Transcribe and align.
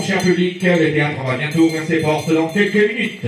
Attend, 0.00 0.06
cher 0.06 0.22
public. 0.22 0.62
Le 0.62 0.92
théâtre 0.92 1.22
va 1.24 1.36
bientôt 1.36 1.60
ouvrir 1.60 1.82
ses 1.84 2.00
portes 2.00 2.32
dans 2.32 2.48
quelques 2.48 2.74
minutes. 2.74 3.20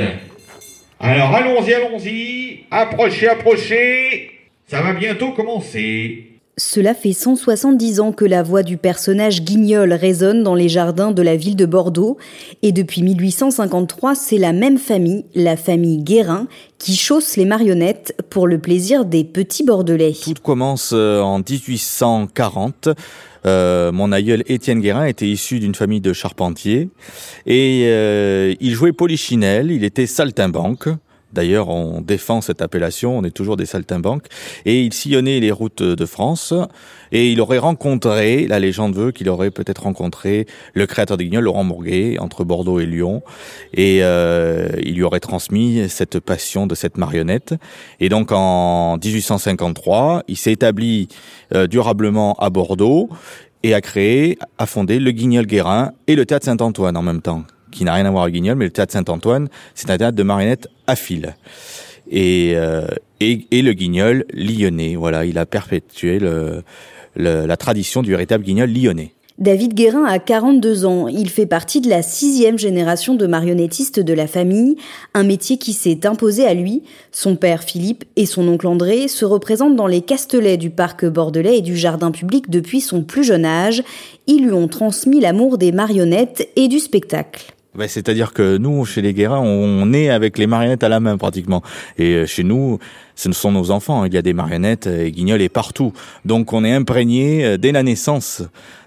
Alors 1.01 1.34
allons-y, 1.34 1.75
allons-y. 1.75 2.61
Approchez, 2.70 3.29
approchez. 3.29 4.31
Ça 4.67 4.83
va 4.83 4.92
bientôt 4.92 5.33
commencer. 5.33 6.31
Cela 6.58 6.92
fait 6.92 7.14
170 7.14 8.00
ans 8.00 8.12
que 8.12 8.27
la 8.27 8.42
voix 8.42 8.62
du 8.62 8.77
personnage 8.77 9.42
Guignol 9.42 9.95
résonne 9.95 10.42
dans 10.42 10.55
les 10.55 10.69
jardins 10.69 11.11
de 11.11 11.22
la 11.22 11.34
ville 11.34 11.56
de 11.56 11.64
Bordeaux. 11.64 12.19
Et 12.61 12.72
depuis 12.72 13.03
1853, 13.03 14.14
c'est 14.14 14.36
la 14.36 14.53
même 14.53 14.77
famille, 14.77 15.25
la 15.34 15.56
famille 15.56 16.03
Guérin, 16.03 16.47
qui 16.77 16.95
chausse 16.95 17.39
les 17.39 17.47
marionnettes 17.47 18.14
pour 18.28 18.47
le 18.47 18.58
plaisir 18.58 19.06
des 19.06 19.25
petits 19.25 19.64
Bordelais. 19.64 20.12
Tout 20.23 20.34
commence 20.42 20.91
euh, 20.92 21.23
en 21.23 21.39
1840. 21.39 22.91
Euh, 23.47 23.91
mon 23.91 24.12
aïeul 24.12 24.42
Étienne 24.47 24.80
Guérin 24.80 25.06
était 25.06 25.27
issu 25.27 25.58
d'une 25.58 25.75
famille 25.75 26.03
de 26.03 26.12
charpentiers 26.12 26.91
et 27.47 27.84
euh, 27.86 28.55
il 28.61 28.75
jouait 28.75 28.92
polichinelle, 28.92 29.70
il 29.70 29.84
était 29.84 30.06
saltimbanque. 30.06 30.89
D'ailleurs, 31.33 31.69
on 31.69 32.00
défend 32.00 32.41
cette 32.41 32.62
appellation, 32.62 33.16
on 33.19 33.25
est 33.25 33.30
toujours 33.30 33.56
des 33.56 33.66
saltimbanques. 33.66 34.27
Et 34.64 34.83
il 34.83 34.92
sillonnait 34.92 35.41
les 35.41 35.50
routes 35.50 35.83
de 35.83 36.06
France 36.06 36.52
et 37.12 37.30
il 37.30 37.41
aurait 37.41 37.58
rencontré, 37.58 38.47
la 38.47 38.58
légende 38.58 38.94
veut 38.94 39.12
qu'il 39.12 39.28
aurait 39.28 39.50
peut-être 39.50 39.83
rencontré 39.83 40.47
le 40.74 40.86
créateur 40.86 41.16
des 41.16 41.24
Guignols, 41.24 41.44
Laurent 41.44 41.64
Mourguet, 41.64 42.19
entre 42.19 42.44
Bordeaux 42.44 42.80
et 42.80 42.86
Lyon. 42.86 43.22
Et 43.74 43.98
euh, 44.02 44.69
il 44.83 44.94
lui 44.94 45.02
aurait 45.02 45.20
transmis 45.20 45.89
cette 45.89 46.20
passion 46.20 46.66
de 46.66 46.74
cette 46.74 46.97
marionnette. 46.97 47.55
Et 48.00 48.08
donc 48.08 48.33
en 48.33 48.96
1853, 48.96 50.24
il 50.28 50.36
s'est 50.36 50.52
établi 50.52 51.08
euh, 51.55 51.67
durablement 51.67 52.34
à 52.34 52.50
Bordeaux 52.50 53.11
et 53.62 53.74
a 53.74 53.80
créé, 53.80 54.39
a 54.58 54.67
fondé 54.67 54.98
le 54.98 55.11
Guignol 55.12 55.46
Guérin 55.46 55.92
et 56.06 56.17
le 56.17 56.27
Théâtre 56.27 56.46
Saint-Antoine 56.46 56.96
en 56.96 57.02
même 57.02 57.22
temps 57.22 57.44
qui 57.73 57.84
n'a 57.84 57.95
rien 57.95 58.06
à 58.06 58.11
voir 58.11 58.23
avec 58.23 58.34
Guignol, 58.34 58.56
mais 58.56 58.67
le 58.67 58.70
théâtre 58.70 58.92
Saint-Antoine, 58.92 59.48
c'est 59.75 59.91
un 59.91 59.98
théâtre 59.98 60.17
de 60.17 60.23
marionnettes 60.23 60.69
à 60.87 60.95
fil. 60.95 61.34
Et, 62.11 62.53
euh, 62.55 62.87
et, 63.20 63.62
le 63.62 63.73
Guignol 63.73 64.24
lyonnais, 64.33 64.96
voilà, 64.96 65.24
il 65.24 65.39
a 65.39 65.46
perpétué 65.46 66.20
la 67.17 67.57
tradition 67.57 68.02
du 68.02 68.11
véritable 68.11 68.45
Guignol 68.45 68.70
lyonnais. 68.73 69.13
David 69.39 69.74
Guérin 69.74 70.05
a 70.05 70.19
42 70.19 70.85
ans. 70.85 71.08
Il 71.08 71.29
fait 71.30 71.46
partie 71.46 71.80
de 71.80 71.89
la 71.89 72.02
sixième 72.02 72.58
génération 72.58 73.14
de 73.14 73.27
marionnettistes 73.27 73.98
de 73.98 74.13
la 74.13 74.27
famille, 74.27 74.77
un 75.14 75.25
métier 75.25 75.57
qui 75.58 75.73
s'est 75.73 76.07
imposé 76.07 76.46
à 76.46 76.55
lui. 76.55 76.83
Son 77.11 77.35
père 77.36 77.63
Philippe 77.63 78.05
et 78.17 78.27
son 78.27 78.46
oncle 78.46 78.67
André 78.67 79.08
se 79.08 79.25
représentent 79.25 79.77
dans 79.77 79.86
les 79.86 80.02
castelets 80.02 80.58
du 80.58 80.70
parc 80.70 81.07
bordelais 81.07 81.58
et 81.58 81.63
du 81.63 81.77
jardin 81.77 82.11
public 82.11 82.51
depuis 82.51 82.80
son 82.80 83.02
plus 83.02 83.25
jeune 83.25 83.45
âge. 83.45 83.83
Ils 84.27 84.45
lui 84.45 84.52
ont 84.52 84.69
transmis 84.69 85.20
l'amour 85.20 85.58
des 85.58 85.73
marionnettes 85.73 86.48
et 86.57 86.69
du 86.69 86.79
spectacle. 86.79 87.55
Ben, 87.74 87.88
C'est-à-dire 87.88 88.34
que 88.34 88.58
nous, 88.58 88.84
chez 88.84 89.00
les 89.00 89.14
Guérins, 89.14 89.40
on 89.40 89.92
est 89.94 90.10
avec 90.10 90.36
les 90.36 90.46
marionnettes 90.46 90.84
à 90.84 90.90
la 90.90 91.00
main 91.00 91.16
pratiquement. 91.16 91.62
Et 91.96 92.27
chez 92.27 92.44
nous, 92.44 92.78
ce 93.14 93.33
sont 93.33 93.50
nos 93.50 93.70
enfants. 93.70 94.05
Il 94.05 94.12
y 94.12 94.18
a 94.18 94.22
des 94.22 94.34
marionnettes 94.34 94.86
et 94.86 95.10
guignols 95.10 95.40
et 95.40 95.48
partout. 95.48 95.92
Donc 96.27 96.52
on 96.52 96.64
est 96.64 96.72
imprégné 96.72 97.56
dès 97.56 97.72
la 97.72 97.83
naissance 97.83 98.42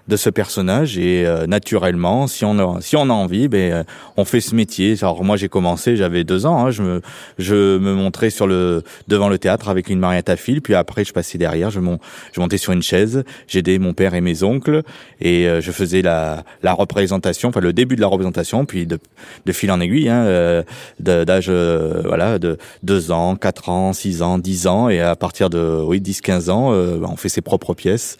de 0.08 0.16
ce 0.16 0.30
personnage 0.30 0.98
et 0.98 1.26
euh, 1.26 1.46
naturellement, 1.46 2.26
si 2.26 2.44
on 2.44 2.58
a, 2.58 2.80
si 2.80 2.96
on 2.96 3.10
a 3.10 3.12
envie, 3.12 3.48
ben 3.48 3.72
euh, 3.72 3.84
on 4.16 4.24
fait 4.24 4.40
ce 4.40 4.54
métier. 4.54 4.94
Alors 5.00 5.24
moi 5.24 5.36
j'ai 5.36 5.48
commencé, 5.48 5.96
j'avais 5.96 6.22
deux 6.22 6.46
ans, 6.46 6.66
hein, 6.66 6.70
je 6.70 6.82
me 6.82 7.00
je 7.38 7.78
me 7.78 7.92
montrais 7.92 8.30
sur 8.30 8.46
le 8.46 8.82
devant 9.08 9.28
le 9.28 9.38
théâtre 9.38 9.68
avec 9.68 9.88
une 9.88 9.98
marionnette 9.98 10.28
à 10.28 10.36
fil, 10.36 10.62
puis 10.62 10.74
après 10.74 11.04
je 11.04 11.12
passais 11.12 11.38
derrière, 11.38 11.70
je, 11.70 11.80
mon, 11.80 11.98
je 12.32 12.40
montais 12.40 12.58
sur 12.58 12.72
une 12.72 12.82
chaise, 12.82 13.24
j'aidais 13.48 13.78
mon 13.78 13.94
père 13.94 14.14
et 14.14 14.20
mes 14.20 14.42
oncles 14.42 14.82
et 15.20 15.48
euh, 15.48 15.60
je 15.60 15.72
faisais 15.72 16.02
la 16.02 16.44
la 16.62 16.72
représentation, 16.72 17.48
enfin 17.48 17.60
le 17.60 17.72
début 17.72 17.96
de 17.96 18.00
la 18.00 18.06
représentation, 18.06 18.64
puis 18.64 18.86
de, 18.86 18.98
de 19.44 19.52
fil 19.52 19.72
en 19.72 19.80
aiguille, 19.80 20.08
hein, 20.08 20.62
d'âge 21.00 21.50
voilà 21.50 22.38
de 22.38 22.58
deux 22.82 23.10
ans, 23.10 23.34
quatre 23.34 23.68
ans, 23.70 23.92
six 23.92 24.22
ans, 24.22 24.38
dix 24.38 24.66
ans 24.68 24.88
et 24.88 25.00
à 25.00 25.16
partir 25.16 25.50
de 25.50 25.82
oui 25.84 26.00
10 26.00 26.20
15 26.20 26.50
ans, 26.50 26.70
on 26.70 27.16
fait 27.16 27.28
ses 27.28 27.40
propres 27.40 27.74
pièces 27.74 28.18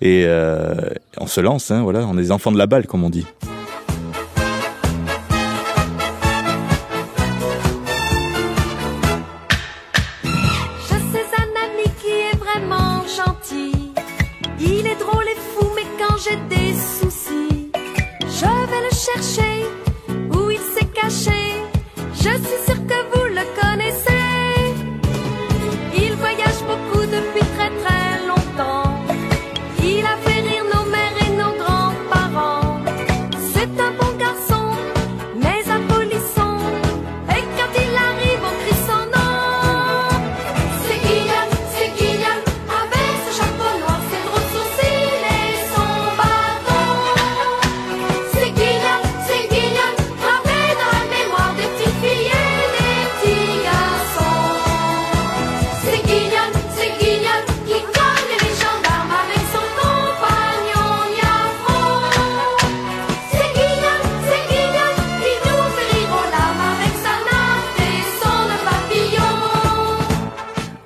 et 0.00 0.24
euh, 0.26 0.74
on 1.20 1.26
se 1.26 1.40
lance, 1.40 1.70
hein, 1.70 1.82
voilà, 1.82 2.06
on 2.06 2.14
est 2.14 2.22
des 2.22 2.32
enfants 2.32 2.50
de 2.50 2.58
la 2.58 2.66
balle, 2.66 2.86
comme 2.86 3.04
on 3.04 3.10
dit. 3.10 3.26
Je 10.24 10.96
sais 11.12 11.26
un 11.36 11.52
ami 11.64 11.86
qui 12.00 12.08
est 12.08 12.36
vraiment 12.38 13.02
gentil. 13.04 13.92
Il 14.58 14.86
est 14.86 14.98
drôle 14.98 15.24
et 15.24 15.36
fou, 15.36 15.66
mais 15.76 15.86
quand 15.98 16.16
j'ai 16.24 16.36
des 16.48 16.59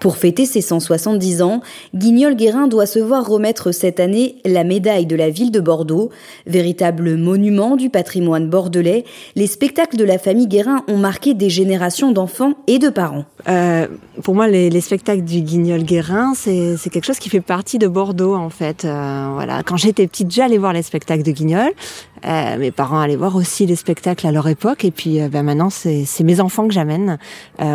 Pour 0.05 0.19
fêter 0.19 0.45
ses 0.45 0.61
170 0.61 1.41
ans, 1.41 1.63
Guignol 1.95 2.37
Guérin 2.37 2.69
doit 2.69 2.85
se 2.85 2.99
voir 2.99 3.27
remettre 3.27 3.73
cette 3.73 4.01
année 4.01 4.37
la 4.45 4.63
médaille 4.63 5.07
de 5.07 5.17
la 5.17 5.31
ville 5.31 5.51
de 5.51 5.61
Bordeaux. 5.61 6.11
Véritable 6.47 7.17
monument 7.17 7.75
du 7.75 7.89
patrimoine 7.89 8.51
bordelais, 8.51 9.07
les 9.35 9.47
spectacles 9.47 9.97
de 9.97 10.05
la 10.05 10.19
famille 10.19 10.47
Guérin 10.47 10.85
ont 10.89 10.99
marqué 10.99 11.33
des 11.33 11.49
générations 11.49 12.13
d'enfants 12.13 12.53
et 12.67 12.79
de 12.79 12.91
parents. 12.91 13.25
Euh, 13.49 13.87
pour 14.23 14.35
moi, 14.35 14.47
les, 14.47 14.69
les 14.69 14.81
spectacles 14.83 15.25
du 15.25 15.41
Guignol 15.41 15.83
Guérin, 15.85 16.35
c'est 16.35 16.77
quelque 16.91 17.07
chose 17.07 17.19
qui 17.19 17.31
fait 17.31 17.41
partie 17.41 17.79
de 17.79 17.89
Bordeaux, 17.89 18.35
en 18.35 18.51
fait. 18.51 18.85
Euh, 18.85 19.31
voilà, 19.33 19.63
quand 19.63 19.79
j'étais 19.79 20.07
petite, 20.07 20.31
j'allais 20.31 20.59
voir 20.59 20.75
les 20.75 20.83
spectacles 20.83 21.23
de 21.23 21.33
Guignol. 21.33 21.71
Euh, 22.27 22.59
mes 22.59 22.71
parents 22.71 23.01
allaient 23.01 23.17
voir 23.17 23.37
aussi 23.37 23.67
les 23.67 23.77
spectacles 23.77 24.27
à 24.27 24.33
leur 24.33 24.49
époque, 24.49 24.85
et 24.85 24.91
puis 24.91 25.19
ben 25.29 25.43
maintenant, 25.43 25.69
c'est 25.71 26.07
mes 26.25 26.41
enfants 26.41 26.67
que 26.67 26.73
j'amène 26.73 27.19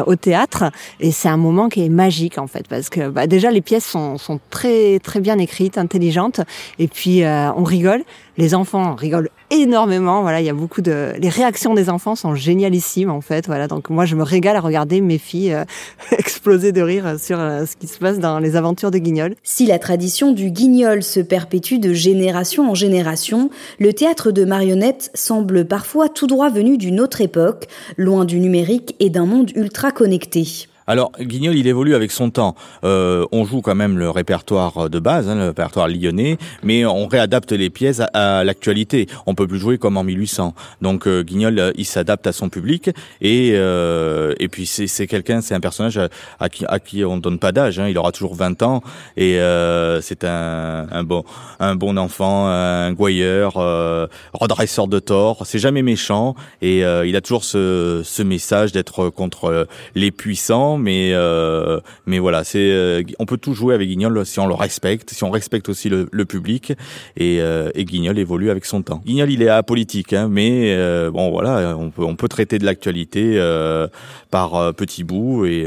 au 0.08 0.16
théâtre, 0.16 0.72
et 1.00 1.12
c'est 1.12 1.30
un 1.30 1.38
moment 1.38 1.70
qui 1.70 1.86
est 1.86 1.90
magique 1.90 2.19
en 2.38 2.48
fait, 2.48 2.68
parce 2.68 2.90
que 2.90 3.10
bah, 3.10 3.28
déjà 3.28 3.52
les 3.52 3.62
pièces 3.62 3.86
sont, 3.86 4.18
sont 4.18 4.40
très 4.50 5.00
très 5.00 5.20
bien 5.20 5.38
écrites, 5.40 5.78
intelligentes, 5.78 6.42
et 6.78 6.88
puis 6.88 7.24
euh, 7.24 7.52
on 7.54 7.64
rigole. 7.64 8.04
Les 8.38 8.56
enfants 8.56 8.96
rigolent 8.96 9.30
énormément. 9.52 10.22
Voilà, 10.22 10.40
il 10.40 10.46
y 10.46 10.50
a 10.50 10.54
beaucoup 10.54 10.82
de. 10.82 11.14
Les 11.20 11.28
réactions 11.28 11.74
des 11.74 11.90
enfants 11.90 12.16
sont 12.16 12.36
génialissimes 12.36 13.10
en 13.10 13.20
fait. 13.20 13.48
Voilà, 13.48 13.68
donc 13.68 13.90
moi 13.90 14.06
je 14.06 14.16
me 14.16 14.24
régale 14.24 14.56
à 14.56 14.62
regarder 14.62 15.02
mes 15.02 15.18
filles 15.18 15.54
euh, 15.54 15.66
exploser 16.18 16.72
de 16.72 16.82
rire 16.82 17.20
sur 17.20 17.38
euh, 17.40 17.66
ce 17.66 17.76
qui 17.76 17.88
se 17.88 17.98
passe 17.98 18.20
dans 18.20 18.40
les 18.40 18.56
aventures 18.56 18.92
de 18.92 18.98
Guignol. 18.98 19.36
Si 19.44 19.66
la 19.66 19.78
tradition 19.78 20.32
du 20.32 20.52
guignol 20.52 21.04
se 21.04 21.20
perpétue 21.20 21.80
de 21.80 21.94
génération 21.94 22.70
en 22.70 22.76
génération, 22.76 23.50
le 23.80 23.92
théâtre 23.92 24.32
de 24.32 24.46
marionnettes 24.46 25.12
semble 25.14 25.66
parfois 25.66 26.08
tout 26.08 26.28
droit 26.28 26.50
venu 26.50 26.78
d'une 26.78 27.02
autre 27.02 27.22
époque, 27.22 27.68
loin 27.98 28.24
du 28.24 28.40
numérique 28.40 28.96
et 29.00 29.10
d'un 29.10 29.26
monde 29.26 29.52
ultra 29.56 29.92
connecté. 29.92 30.68
Alors, 30.90 31.12
Guignol, 31.22 31.56
il 31.56 31.68
évolue 31.68 31.94
avec 31.94 32.10
son 32.10 32.32
temps. 32.32 32.56
Euh, 32.84 33.24
on 33.32 33.46
joue 33.46 33.62
quand 33.62 33.76
même 33.76 34.00
le 34.00 34.10
répertoire 34.10 34.90
de 34.90 34.98
base, 34.98 35.30
hein, 35.30 35.36
le 35.36 35.46
répertoire 35.50 35.88
lyonnais, 35.88 36.40
mais 36.64 36.84
on 36.84 37.06
réadapte 37.06 37.52
les 37.52 37.70
pièces 37.70 38.02
à, 38.16 38.44
l'actualité. 38.44 39.06
On 39.28 39.36
peut 39.36 39.46
plus 39.46 39.60
jouer 39.60 39.78
comme 39.78 39.98
en 39.98 40.04
1800. 40.04 40.56
Donc, 40.82 41.06
euh, 41.06 41.22
Guignol, 41.22 41.60
euh, 41.60 41.72
il 41.76 41.86
s'adapte 41.86 42.26
à 42.26 42.32
son 42.32 42.50
public 42.50 42.90
et 43.22 43.52
euh, 43.54 44.34
et 44.40 44.48
puis 44.48 44.66
c'est 44.66 45.06
quelqu'un, 45.06 45.42
c'est 45.42 45.54
un 45.54 45.60
personnage 45.60 46.00
à, 46.40 46.50
qui 46.50 46.66
à 46.68 46.80
qui 46.80 47.06
on 47.06 47.18
donne 47.18 47.38
pas 47.38 47.52
d'âge. 47.52 47.78
Hein, 47.78 47.88
il 47.88 47.98
aura 47.98 48.12
toujours 48.12 48.34
20 48.34 48.64
ans 48.64 48.82
et 49.16 49.40
euh, 49.40 50.02
c'est 50.02 50.24
un, 50.24 50.88
un 50.92 51.04
bon 51.04 51.24
un 51.60 51.76
bon 51.76 51.98
enfant, 51.98 52.48
un 52.48 52.92
gouailleur, 52.94 53.58
euh, 53.58 54.08
redresseur 54.34 54.88
de 54.88 54.98
tort. 54.98 55.46
C'est 55.46 55.60
jamais 55.60 55.84
méchant 55.84 56.34
et 56.64 56.80
il 56.80 57.16
a 57.16 57.22
toujours 57.22 57.44
ce 57.44 58.02
ce 58.04 58.24
message 58.24 58.72
d'être 58.72 59.10
contre 59.10 59.68
les 59.94 60.10
puissants 60.10 60.79
mais 60.80 61.12
euh, 61.14 61.80
mais 62.06 62.20
voilà, 62.20 62.44
c'est 62.44 62.72
euh, 62.72 63.04
on 63.20 63.26
peut 63.26 63.38
tout 63.38 63.54
jouer 63.54 63.76
avec 63.76 63.88
Guignol 63.88 64.26
si 64.26 64.40
on 64.40 64.48
le 64.48 64.54
respecte, 64.54 65.12
si 65.12 65.24
on 65.24 65.30
respecte 65.30 65.70
aussi 65.70 65.90
le, 65.90 66.08
le 66.12 66.26
public 66.26 66.74
et, 67.18 67.42
euh, 67.42 67.70
et 67.76 67.86
Guignol 67.86 68.18
évolue 68.18 68.50
avec 68.50 68.66
son 68.66 68.82
temps. 68.82 69.02
Guignol, 69.06 69.32
il 69.32 69.42
est 69.44 69.50
apolitique, 69.50 70.14
hein, 70.14 70.28
mais 70.32 70.74
euh, 70.74 71.12
bon 71.12 71.30
voilà, 71.30 71.78
on 71.78 71.92
peut 71.92 72.04
on 72.04 72.16
peut 72.16 72.28
traiter 72.28 72.58
de 72.58 72.66
l'actualité 72.66 73.34
euh, 73.36 73.88
par 74.32 74.56
euh, 74.56 74.72
petits 74.72 75.04
bouts 75.04 75.46
et 75.46 75.66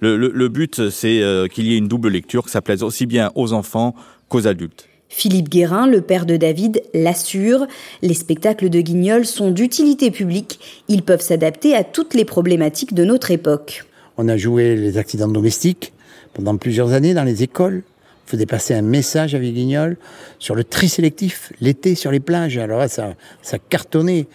le, 0.00 0.16
le, 0.16 0.30
le 0.34 0.48
but 0.48 0.88
c'est 0.90 1.22
qu'il 1.52 1.66
y 1.66 1.74
ait 1.74 1.78
une 1.78 1.88
double 1.88 2.08
lecture, 2.08 2.44
que 2.44 2.50
ça 2.50 2.62
plaise 2.62 2.82
aussi 2.82 3.06
bien 3.06 3.30
aux 3.34 3.52
enfants 3.52 3.94
qu'aux 4.28 4.46
adultes. 4.46 4.88
Philippe 5.10 5.48
Guérin, 5.48 5.86
le 5.86 6.02
père 6.02 6.26
de 6.26 6.36
David, 6.36 6.82
l'assure. 6.92 7.66
Les 8.02 8.12
spectacles 8.12 8.68
de 8.68 8.82
Guignol 8.82 9.24
sont 9.24 9.50
d'utilité 9.50 10.10
publique. 10.10 10.60
Ils 10.88 11.02
peuvent 11.02 11.22
s'adapter 11.22 11.74
à 11.74 11.82
toutes 11.82 12.12
les 12.12 12.26
problématiques 12.26 12.92
de 12.92 13.04
notre 13.04 13.30
époque. 13.30 13.84
On 14.20 14.28
a 14.28 14.36
joué 14.36 14.74
les 14.74 14.98
accidents 14.98 15.28
domestiques 15.28 15.92
pendant 16.34 16.56
plusieurs 16.56 16.92
années 16.92 17.14
dans 17.14 17.22
les 17.22 17.44
écoles. 17.44 17.84
On 18.26 18.30
faisait 18.32 18.46
passer 18.46 18.74
un 18.74 18.82
message 18.82 19.36
avec 19.36 19.54
Guignol 19.54 19.96
sur 20.40 20.56
le 20.56 20.64
tri 20.64 20.88
sélectif, 20.88 21.52
l'été 21.60 21.94
sur 21.94 22.10
les 22.10 22.18
plages. 22.18 22.58
Alors 22.58 22.86
ça, 22.88 23.14
ça 23.42 23.58
cartonnait. 23.58 24.26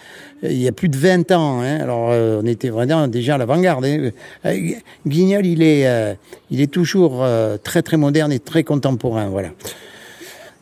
Il 0.42 0.58
y 0.58 0.70
a 0.70 0.72
plus 0.72 0.88
de 0.88 0.96
20 0.96 1.32
ans. 1.34 1.62
Hein. 1.62 1.82
Alors 1.82 2.12
euh, 2.12 2.40
on 2.42 2.48
était 2.48 2.70
vraiment 2.70 3.10
déjà 3.10 3.36
à 3.36 3.38
l'avant-garde. 3.38 3.84
Hein. 3.84 4.12
Euh, 4.46 4.72
Guignol, 5.06 5.46
il 5.46 5.62
est, 5.62 5.86
euh, 5.86 6.14
il 6.50 6.62
est 6.62 6.72
toujours 6.72 7.26
très 7.62 7.82
très 7.82 7.98
moderne 7.98 8.32
et 8.32 8.40
très 8.40 8.64
contemporain. 8.64 9.28
Voilà. 9.28 9.50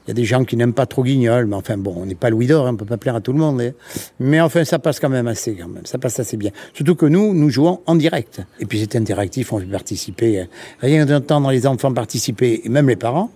Il 0.06 0.10
y 0.10 0.12
a 0.12 0.14
des 0.16 0.26
gens 0.26 0.44
qui 0.46 0.58
n'aiment 0.58 0.74
pas 0.74 0.86
trop 0.88 1.04
Guignol, 1.04 1.46
mais 1.46 1.56
enfin 1.56 1.78
bon, 1.78 1.94
on 1.98 2.06
n'est 2.08 2.16
pas 2.16 2.30
Louis 2.32 2.48
d'Or, 2.48 2.66
hein, 2.66 2.72
on 2.74 2.76
peut 2.76 2.86
pas 2.86 2.98
plaire 2.98 3.16
à 3.16 3.22
tout 3.22 3.34
le 3.34 3.38
monde. 3.40 3.62
hein. 3.62 3.72
Mais 4.20 4.42
enfin, 4.42 4.64
ça 4.66 4.80
passe 4.80 5.00
quand 5.00 5.10
même 5.10 5.28
assez, 5.28 5.54
quand 5.56 5.68
même. 5.68 5.86
Ça 5.86 5.98
passe 6.00 6.20
assez 6.20 6.38
bien. 6.38 6.50
Surtout 6.74 6.96
que 6.96 7.06
nous, 7.06 7.34
nous 7.36 7.50
jouons 7.50 7.82
en 7.86 7.96
direct. 7.96 8.42
Et 8.60 8.66
puis 8.66 8.80
c'est 8.80 8.96
interactif, 8.96 9.54
on 9.54 9.60
fait 9.60 9.66
participer. 9.66 10.40
euh, 10.40 10.46
Rien 10.82 11.06
d'entendre 11.06 11.52
les 11.52 11.68
enfants 11.68 11.94
participer, 11.94 12.62
et 12.64 12.70
même 12.70 12.90
les 12.90 12.96
parents, 12.96 13.30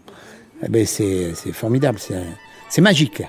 eh 0.65 0.69
ben 0.69 0.85
c'est 0.85 1.33
formidable, 1.53 1.99
c'est 2.69 2.81
magique. 2.81 3.21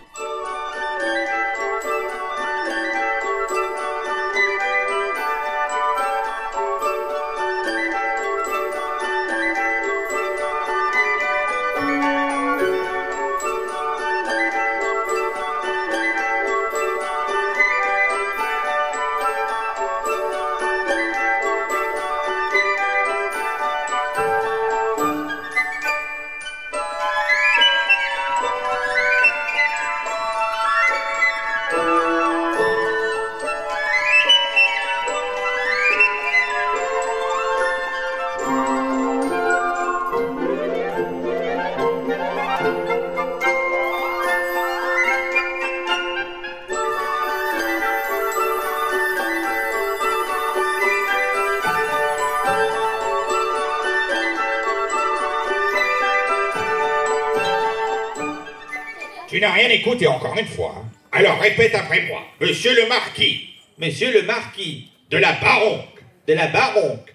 Tu 59.29 59.41
n'as 59.41 59.53
rien 59.53 59.69
écouté 59.71 60.07
encore 60.07 60.37
une 60.39 60.47
fois. 60.47 60.75
hein. 60.79 60.85
Alors 61.13 61.39
répète 61.41 61.75
après 61.75 62.03
moi. 62.03 62.23
Monsieur 62.41 62.75
le 62.75 62.87
marquis. 62.89 63.49
Monsieur 63.79 64.13
le 64.13 64.23
marquis. 64.23 64.91
De 65.11 65.19
la 65.19 65.33
baronque. 65.33 66.03
De 66.27 66.35
la 66.35 66.47
baronque. 66.49 67.13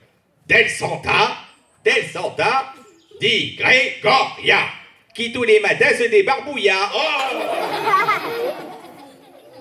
Del 0.47 0.69
Santa. 0.69 1.37
Del 1.85 2.05
Santa. 2.11 2.73
Dit 3.19 3.55
Grégoria. 3.57 4.59
Qui 5.13 5.31
tous 5.31 5.43
les 5.43 5.59
matins 5.59 5.93
se 5.97 6.07
débarbouilla. 6.09 6.89
Oh 6.95 8.10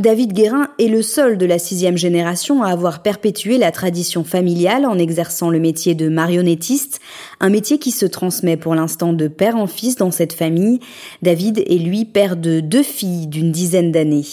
David 0.00 0.32
Guérin 0.32 0.68
est 0.78 0.88
le 0.88 1.02
seul 1.02 1.36
de 1.36 1.44
la 1.44 1.58
sixième 1.58 1.98
génération 1.98 2.62
à 2.62 2.70
avoir 2.70 3.02
perpétué 3.02 3.58
la 3.58 3.70
tradition 3.70 4.24
familiale 4.24 4.86
en 4.86 4.96
exerçant 4.96 5.50
le 5.50 5.60
métier 5.60 5.94
de 5.94 6.08
marionnettiste, 6.08 7.00
un 7.38 7.50
métier 7.50 7.78
qui 7.78 7.90
se 7.90 8.06
transmet 8.06 8.56
pour 8.56 8.74
l'instant 8.74 9.12
de 9.12 9.28
père 9.28 9.56
en 9.56 9.66
fils 9.66 9.96
dans 9.96 10.10
cette 10.10 10.32
famille. 10.32 10.80
David 11.20 11.58
est 11.58 11.76
lui 11.76 12.06
père 12.06 12.36
de 12.36 12.60
deux 12.60 12.82
filles 12.82 13.26
d'une 13.26 13.52
dizaine 13.52 13.92
d'années. 13.92 14.24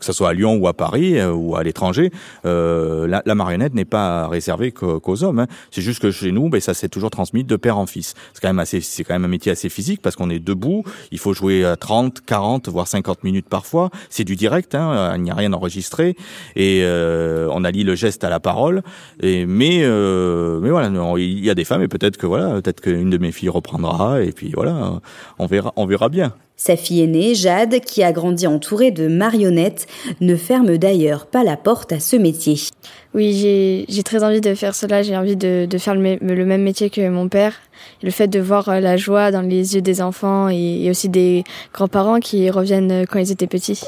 que 0.00 0.04
ce 0.04 0.12
soit 0.12 0.30
à 0.30 0.32
Lyon 0.32 0.56
ou 0.56 0.66
à 0.66 0.72
Paris 0.72 1.16
euh, 1.20 1.30
ou 1.30 1.54
à 1.54 1.62
l'étranger, 1.62 2.10
euh, 2.44 3.06
la, 3.06 3.34
marionnette 3.36 3.74
n'est 3.74 3.84
pas 3.84 4.26
réservée 4.26 4.72
qu'aux 4.72 5.22
hommes. 5.22 5.38
hein. 5.38 5.46
C'est 5.70 5.82
juste 5.82 6.02
que 6.02 6.10
chez 6.10 6.32
nous, 6.32 6.48
ben, 6.48 6.60
ça 6.60 6.74
s'est 6.74 6.88
toujours 6.88 7.10
transmis 7.10 7.44
de 7.44 7.54
père 7.54 7.78
en 7.78 7.86
fils. 7.86 8.14
C'est 8.32 8.40
quand 8.42 8.52
même 9.14 9.24
un 9.24 9.28
métier 9.28 9.52
assez 9.52 9.68
physique 9.68 10.02
parce 10.02 10.16
qu'on 10.16 10.30
est 10.30 10.40
debout. 10.40 10.82
Il 11.12 11.20
faut 11.20 11.34
jouer 11.34 11.64
à 11.64 11.76
30, 11.76 12.22
40, 12.26 12.68
voire 12.68 12.88
50 12.88 13.22
minutes 13.22 13.46
parfois. 13.48 13.90
C'est 14.10 14.24
du 14.24 14.34
direct, 14.34 14.74
hein, 14.74 15.03
il 15.16 15.22
n'y 15.22 15.30
a 15.30 15.34
rien 15.34 15.52
enregistré 15.52 16.16
et 16.56 16.80
euh, 16.82 17.48
on 17.52 17.64
allie 17.64 17.84
le 17.84 17.94
geste 17.94 18.24
à 18.24 18.30
la 18.30 18.40
parole. 18.40 18.82
Et 19.20 19.46
mais 19.46 19.80
euh, 19.82 20.60
mais 20.60 20.70
voilà, 20.70 20.90
non, 20.90 21.16
il 21.16 21.44
y 21.44 21.50
a 21.50 21.54
des 21.54 21.64
femmes 21.64 21.82
et 21.82 21.88
peut-être 21.88 22.16
que 22.16 22.26
voilà, 22.26 22.60
peut-être 22.60 22.80
qu'une 22.80 23.10
de 23.10 23.18
mes 23.18 23.32
filles 23.32 23.48
reprendra 23.48 24.22
et 24.22 24.32
puis 24.32 24.52
voilà, 24.54 25.00
on 25.38 25.46
verra, 25.46 25.72
on 25.76 25.86
verra 25.86 26.08
bien. 26.08 26.34
Sa 26.56 26.76
fille 26.76 27.02
aînée, 27.02 27.34
Jade, 27.34 27.80
qui 27.80 28.04
a 28.04 28.12
grandi 28.12 28.46
entourée 28.46 28.92
de 28.92 29.08
marionnettes, 29.08 29.88
ne 30.20 30.36
ferme 30.36 30.78
d'ailleurs 30.78 31.26
pas 31.26 31.42
la 31.42 31.56
porte 31.56 31.92
à 31.92 31.98
ce 31.98 32.14
métier. 32.14 32.56
Oui, 33.12 33.84
j'ai 33.88 34.02
très 34.04 34.22
envie 34.22 34.40
de 34.40 34.54
faire 34.54 34.74
cela. 34.74 35.02
J'ai 35.02 35.16
envie 35.16 35.36
de, 35.36 35.66
de 35.68 35.78
faire 35.78 35.94
le, 35.94 36.44
même 36.44 36.62
métier 36.62 36.90
que 36.90 37.08
mon 37.08 37.28
père. 37.28 37.54
Le 38.02 38.10
fait 38.10 38.28
de 38.28 38.38
voir 38.38 38.68
euh, 38.68 38.80
la 38.80 38.96
joie 38.96 39.32
dans 39.32 39.42
les 39.42 39.74
yeux 39.74 39.82
des 39.82 40.00
enfants 40.00 40.48
et, 40.48 40.84
et 40.84 40.90
aussi 40.90 41.08
des 41.08 41.42
grands-parents 41.72 42.20
qui 42.20 42.48
reviennent 42.50 42.92
euh, 42.92 43.04
quand 43.04 43.18
ils 43.18 43.32
étaient 43.32 43.46
petits. 43.46 43.82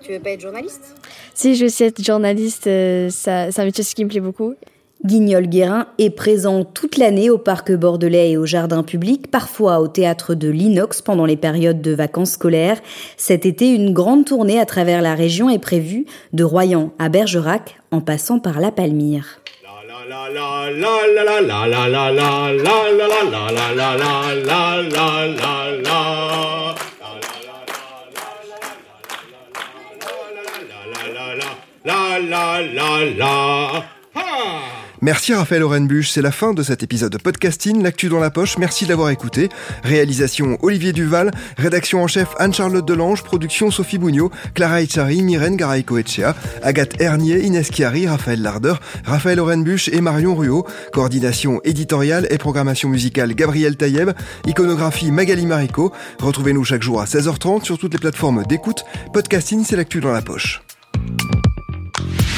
Tu 0.00 0.12
veux 0.12 0.20
pas 0.20 0.30
être 0.30 0.40
journaliste 0.40 0.94
Si 1.34 1.54
je 1.54 1.60
veux 1.60 1.66
aussi 1.66 1.84
être 1.84 2.02
journaliste, 2.02 2.66
euh, 2.66 3.10
ça- 3.10 3.50
c'est 3.50 3.60
un 3.60 3.64
métier 3.64 3.84
qui 3.84 4.04
me 4.04 4.10
plaît 4.10 4.20
beaucoup. 4.20 4.54
Guignol 5.04 5.46
Guérin 5.46 5.86
est 5.98 6.10
présent 6.10 6.64
toute 6.64 6.96
l'année 6.96 7.30
au 7.30 7.38
parc 7.38 7.70
bordelais 7.72 8.32
et 8.32 8.36
au 8.36 8.46
jardin 8.46 8.82
public, 8.82 9.30
parfois 9.30 9.78
au 9.78 9.86
théâtre 9.86 10.34
de 10.34 10.48
l'Inox 10.48 11.02
pendant 11.02 11.24
les 11.24 11.36
périodes 11.36 11.80
de 11.80 11.92
vacances 11.94 12.32
scolaires. 12.32 12.80
Cet 13.16 13.46
été, 13.46 13.68
une 13.68 13.92
grande 13.92 14.24
tournée 14.24 14.58
à 14.58 14.66
travers 14.66 15.00
la 15.00 15.14
région 15.14 15.50
est 15.50 15.60
prévue, 15.60 16.04
de 16.32 16.42
Royan 16.42 16.90
à 16.98 17.08
Bergerac, 17.08 17.78
en 17.92 18.00
passant 18.00 18.40
par 18.40 18.58
la 18.58 18.72
Palmyre. 18.72 19.40
La 32.20 32.60
la 32.62 33.04
la. 33.16 33.84
Merci 35.00 35.32
Raphaël 35.32 35.62
Orenbuch, 35.62 36.08
c'est 36.10 36.22
la 36.22 36.32
fin 36.32 36.52
de 36.54 36.62
cet 36.64 36.82
épisode 36.82 37.12
de 37.12 37.18
podcasting, 37.18 37.84
l'actu 37.84 38.08
dans 38.08 38.18
la 38.18 38.30
poche, 38.30 38.58
merci 38.58 38.84
d'avoir 38.84 39.10
écouté. 39.10 39.48
Réalisation 39.84 40.58
Olivier 40.60 40.92
Duval, 40.92 41.30
rédaction 41.56 42.02
en 42.02 42.08
chef 42.08 42.30
Anne-Charlotte 42.38 42.84
Delange, 42.84 43.22
production 43.22 43.70
Sophie 43.70 43.98
Bougnot, 43.98 44.32
Clara 44.54 44.82
Echari, 44.82 45.22
Myrène 45.22 45.54
Garaïco-Echea, 45.54 46.34
Agathe 46.64 47.00
Hernier, 47.00 47.44
Inès 47.44 47.70
Chiari, 47.70 48.08
Raphaël 48.08 48.42
Larder, 48.42 48.74
Raphaël 49.04 49.38
Orenbuch 49.38 49.88
et 49.88 50.00
Marion 50.00 50.34
Ruot, 50.34 50.66
coordination 50.92 51.60
éditoriale 51.62 52.26
et 52.30 52.38
programmation 52.38 52.88
musicale 52.88 53.34
Gabriel 53.34 53.76
Taïeb, 53.76 54.10
iconographie 54.46 55.12
Magali 55.12 55.46
Marico. 55.46 55.92
Retrouvez-nous 56.18 56.64
chaque 56.64 56.82
jour 56.82 57.00
à 57.00 57.04
16h30 57.04 57.62
sur 57.62 57.78
toutes 57.78 57.92
les 57.92 58.00
plateformes 58.00 58.42
d'écoute. 58.48 58.84
Podcasting, 59.12 59.64
c'est 59.64 59.76
l'actu 59.76 60.00
dans 60.00 60.12
la 60.12 60.22
poche. 60.22 60.60